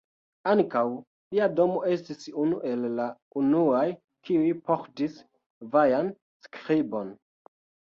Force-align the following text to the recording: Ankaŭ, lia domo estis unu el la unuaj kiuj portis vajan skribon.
Ankaŭ, 0.51 0.81
lia 1.35 1.49
domo 1.59 1.83
estis 1.95 2.25
unu 2.45 2.63
el 2.71 2.87
la 3.01 3.05
unuaj 3.43 3.85
kiuj 4.31 4.49
portis 4.71 5.21
vajan 5.77 6.13
skribon. 6.49 7.17